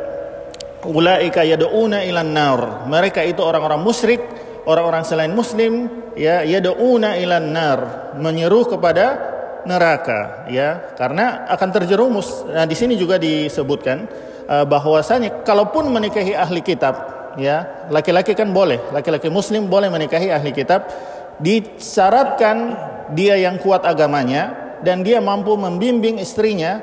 ulaika 0.87 1.43
yad'una 1.43 2.05
ilan 2.05 2.29
nar 2.31 2.61
mereka 2.87 3.25
itu 3.25 3.41
orang-orang 3.43 3.81
musyrik 3.81 4.21
orang-orang 4.69 5.03
selain 5.03 5.33
muslim 5.33 5.89
ya 6.15 6.45
yad'una 6.45 7.17
ilan 7.17 7.47
nar 7.49 7.79
menyeru 8.19 8.67
kepada 8.67 9.35
neraka 9.67 10.47
ya. 10.47 10.95
Karena 10.95 11.47
akan 11.51 11.69
terjerumus. 11.75 12.47
Nah, 12.47 12.63
di 12.63 12.75
sini 12.75 12.95
juga 12.95 13.19
disebutkan 13.19 14.07
bahwasanya 14.47 15.43
kalaupun 15.43 15.91
menikahi 15.91 16.31
ahli 16.31 16.63
kitab 16.63 16.95
ya, 17.35 17.87
laki-laki 17.91 18.31
kan 18.31 18.49
boleh, 18.55 18.79
laki-laki 18.95 19.27
muslim 19.27 19.67
boleh 19.67 19.91
menikahi 19.91 20.31
ahli 20.31 20.55
kitab 20.55 20.87
disyaratkan 21.37 22.73
dia 23.13 23.37
yang 23.37 23.59
kuat 23.61 23.85
agamanya 23.85 24.55
dan 24.81 25.03
dia 25.03 25.19
mampu 25.19 25.53
membimbing 25.53 26.17
istrinya 26.21 26.81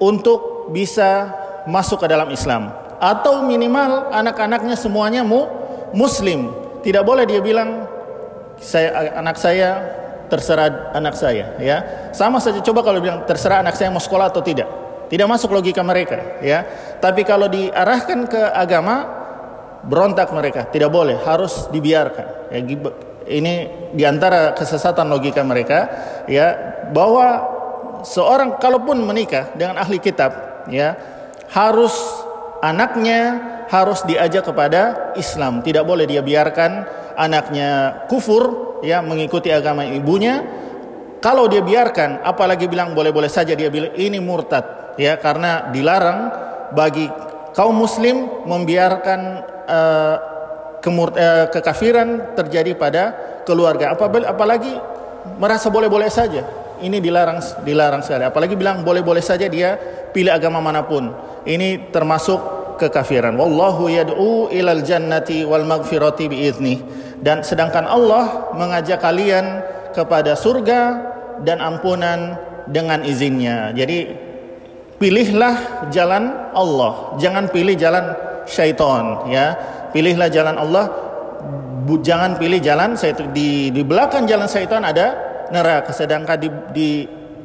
untuk 0.00 0.70
bisa 0.72 1.32
masuk 1.66 2.04
ke 2.04 2.06
dalam 2.08 2.30
Islam. 2.32 2.72
Atau 3.00 3.40
minimal 3.44 4.12
anak-anaknya 4.12 4.76
semuanya 4.76 5.24
mu 5.24 5.48
muslim. 5.96 6.52
Tidak 6.80 7.04
boleh 7.04 7.24
dia 7.28 7.40
bilang 7.40 7.88
saya 8.60 9.16
anak 9.16 9.36
saya 9.40 9.68
terserah 10.28 10.92
anak 10.92 11.16
saya 11.16 11.56
ya. 11.60 11.76
Sama 12.12 12.40
saja 12.40 12.60
coba 12.60 12.84
kalau 12.84 13.00
bilang 13.00 13.24
terserah 13.24 13.64
anak 13.64 13.76
saya 13.76 13.88
mau 13.88 14.00
sekolah 14.00 14.28
atau 14.28 14.44
tidak 14.44 14.68
tidak 15.10 15.26
masuk 15.26 15.50
logika 15.50 15.82
mereka 15.82 16.38
ya. 16.38 16.62
Tapi 17.02 17.26
kalau 17.26 17.50
diarahkan 17.50 18.30
ke 18.30 18.42
agama 18.54 19.20
berontak 19.82 20.30
mereka. 20.30 20.70
Tidak 20.70 20.86
boleh 20.86 21.18
harus 21.26 21.66
dibiarkan. 21.74 22.54
Ya 22.54 22.60
ini 23.30 23.54
di 23.90 24.06
antara 24.06 24.54
kesesatan 24.54 25.10
logika 25.10 25.42
mereka 25.42 25.90
ya 26.30 26.54
bahwa 26.94 27.42
seorang 28.06 28.58
kalaupun 28.62 29.02
menikah 29.02 29.50
dengan 29.54 29.82
ahli 29.82 29.98
kitab 29.98 30.64
ya 30.70 30.94
harus 31.50 31.94
anaknya 32.62 33.38
harus 33.66 34.06
diajak 34.06 34.46
kepada 34.46 35.14
Islam. 35.18 35.58
Tidak 35.66 35.82
boleh 35.82 36.06
dia 36.06 36.22
biarkan 36.22 36.86
anaknya 37.18 38.02
kufur 38.06 38.78
ya 38.86 39.02
mengikuti 39.02 39.50
agama 39.50 39.82
ibunya. 39.86 40.62
Kalau 41.20 41.50
dia 41.50 41.60
biarkan 41.60 42.24
apalagi 42.24 42.64
bilang 42.70 42.96
boleh-boleh 42.96 43.28
saja 43.28 43.52
dia 43.52 43.68
bilang 43.68 43.92
ini 43.98 44.16
murtad 44.22 44.79
ya 44.96 45.18
karena 45.18 45.68
dilarang 45.70 46.18
bagi 46.72 47.06
kaum 47.54 47.74
muslim 47.74 48.46
membiarkan 48.46 49.20
uh, 49.66 50.16
kemur, 50.80 51.14
uh, 51.14 51.46
kekafiran 51.50 52.34
terjadi 52.34 52.72
pada 52.74 53.02
keluarga. 53.44 53.92
Apalagi 53.94 54.72
merasa 55.36 55.68
boleh-boleh 55.68 56.08
saja. 56.08 56.46
Ini 56.80 56.96
dilarang 56.96 57.44
dilarang 57.60 58.00
sekali. 58.00 58.24
Apalagi 58.24 58.56
bilang 58.56 58.80
boleh-boleh 58.80 59.20
saja 59.20 59.44
dia 59.52 59.76
pilih 60.16 60.32
agama 60.32 60.64
mana 60.64 60.80
pun. 60.88 61.12
Ini 61.44 61.92
termasuk 61.92 62.60
kekafiran. 62.80 63.36
Wallahu 63.36 63.92
yad'u 63.92 64.48
ilal 64.48 64.80
jannati 64.80 65.44
wal 65.44 65.68
maghfirati 65.68 66.32
biizni 66.32 66.80
dan 67.20 67.44
sedangkan 67.44 67.84
Allah 67.84 68.48
mengajak 68.56 69.04
kalian 69.04 69.60
kepada 69.92 70.32
surga 70.32 70.80
dan 71.44 71.60
ampunan 71.60 72.40
dengan 72.64 73.04
izinnya. 73.04 73.76
Jadi 73.76 74.29
pilihlah 75.00 75.88
jalan 75.88 76.52
Allah, 76.52 77.16
jangan 77.16 77.48
pilih 77.48 77.74
jalan 77.74 78.12
syaitan 78.44 79.24
ya. 79.32 79.56
Pilihlah 79.90 80.28
jalan 80.30 80.54
Allah, 80.54 80.86
bu, 81.88 81.98
jangan 82.04 82.36
pilih 82.36 82.60
jalan 82.60 82.94
syaitan. 82.94 83.32
Di 83.32 83.72
di 83.72 83.82
belakang 83.82 84.28
jalan 84.28 84.46
syaitan 84.46 84.84
ada 84.84 85.16
neraka, 85.50 85.90
sedangkan 85.90 86.36
di, 86.38 86.48
di 86.76 86.88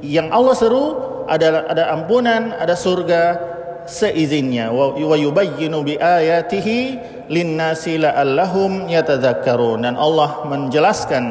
yang 0.04 0.30
Allah 0.30 0.54
seru 0.54 0.86
ada 1.26 1.66
ada 1.72 1.96
ampunan, 1.96 2.54
ada 2.54 2.76
surga 2.76 3.40
seizinnya. 3.88 4.70
Wa 4.70 5.16
yubayyinu 5.18 5.82
bi 5.82 5.96
ayatihi 5.96 7.00
linnasi 7.32 8.04
la'allahum 8.04 8.92
yatadzakkarun. 8.92 9.88
Dan 9.88 9.96
Allah 9.98 10.46
menjelaskan 10.46 11.24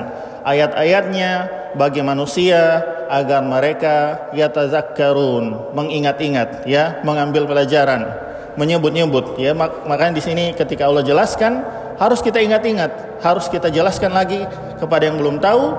ayat-ayatnya 0.43 1.31
bagi 1.79 2.03
manusia 2.03 2.83
agar 3.11 3.41
mereka 3.45 3.95
yatadzakkarun 4.33 5.75
mengingat-ingat 5.77 6.69
ya 6.69 7.01
mengambil 7.07 7.49
pelajaran 7.49 8.09
menyebut-nyebut 8.55 9.39
ya 9.39 9.53
makanya 9.59 10.19
di 10.19 10.23
sini 10.23 10.45
ketika 10.55 10.87
Allah 10.87 11.03
jelaskan 11.03 11.65
harus 11.99 12.23
kita 12.23 12.39
ingat-ingat 12.43 13.23
harus 13.23 13.47
kita 13.51 13.71
jelaskan 13.71 14.15
lagi 14.15 14.43
kepada 14.79 15.07
yang 15.09 15.19
belum 15.19 15.39
tahu 15.43 15.75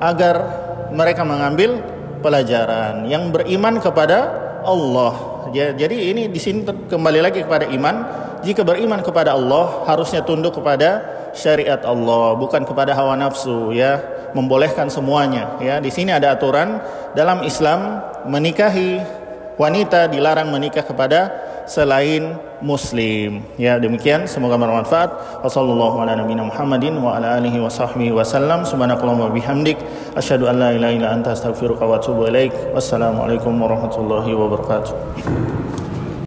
agar 0.00 0.36
mereka 0.90 1.22
mengambil 1.22 1.80
pelajaran 2.20 3.06
yang 3.08 3.32
beriman 3.32 3.80
kepada 3.80 4.18
Allah. 4.62 5.46
Jadi 5.54 6.12
ini 6.12 6.28
di 6.28 6.40
sini 6.40 6.62
kembali 6.64 7.20
lagi 7.20 7.42
kepada 7.42 7.66
iman. 7.72 7.96
Jika 8.40 8.64
beriman 8.64 9.04
kepada 9.04 9.36
Allah 9.36 9.84
harusnya 9.84 10.24
tunduk 10.24 10.56
kepada 10.56 11.04
syariat 11.36 11.80
Allah, 11.84 12.36
bukan 12.36 12.64
kepada 12.64 12.96
hawa 12.96 13.16
nafsu 13.16 13.72
ya. 13.74 14.00
Membolehkan 14.36 14.88
semuanya 14.92 15.58
ya. 15.58 15.78
Di 15.78 15.90
sini 15.92 16.14
ada 16.14 16.34
aturan 16.36 16.80
dalam 17.14 17.42
Islam 17.42 18.02
menikahi 18.28 19.00
wanita 19.60 20.08
dilarang 20.08 20.48
menikah 20.48 20.84
kepada 20.84 21.50
selain 21.70 22.34
muslim. 22.58 23.46
Ya, 23.54 23.78
demikian 23.78 24.26
semoga 24.26 24.58
bermanfaat. 24.58 25.42
Wassalamualaikum 32.74 33.54
warahmatullahi 33.54 34.32
wabarakatuh. 34.34 35.79